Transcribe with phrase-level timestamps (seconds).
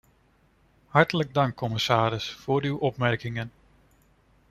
[0.87, 3.51] Hartelijk dank, commissaris, voor uw opmerkingen.